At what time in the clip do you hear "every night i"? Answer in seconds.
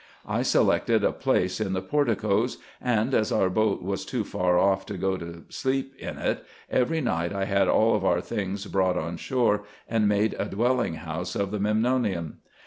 6.71-7.45